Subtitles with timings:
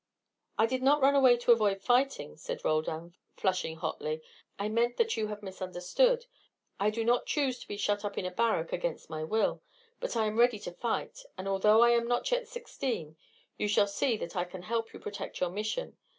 [0.57, 4.23] "I did not run away to avoid fighting," said Roldan, flushing hotly.
[4.57, 6.25] "Pardon, father; I meant that you have misunderstood.
[6.79, 9.61] I do not choose to be shut up in a barrack against my will,
[9.99, 13.15] but I am ready to fight; and, although I am not yet sixteen,
[13.59, 15.95] you shall see that I can help you protect your Mission.